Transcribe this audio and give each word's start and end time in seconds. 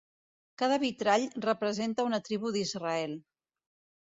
Cada 0.61 0.79
vitrall 0.83 1.27
representa 1.47 2.07
una 2.09 2.21
tribu 2.29 2.53
d'Israel. 2.57 3.15